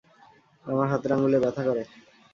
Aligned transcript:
আমার 0.65 0.87
হাতের 0.91 1.11
আঙ্গুলে 1.15 1.37
ব্যথা 1.43 1.61
করে। 1.67 1.83